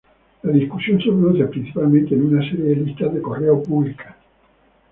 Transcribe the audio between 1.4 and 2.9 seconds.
principalmente en una serie de